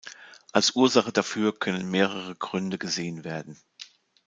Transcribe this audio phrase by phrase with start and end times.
[0.51, 3.61] Als Ursache dafür können mehrere Gründe gesehen werden.